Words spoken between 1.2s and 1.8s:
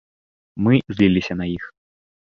на іх.